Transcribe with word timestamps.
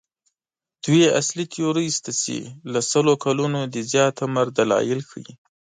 دوې 0.83 1.03
اصلي 1.19 1.45
تیورۍ 1.53 1.87
شته 1.97 2.11
چې 2.21 2.35
له 2.71 2.79
سلو 2.91 3.13
کلونو 3.23 3.59
د 3.63 3.75
زیات 3.91 4.15
عمر 4.25 4.47
دلایل 4.57 4.99
ښيي. 5.09 5.33